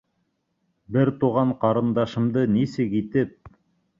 [0.95, 3.55] Бер туған ҡарындашымды нисек итеп...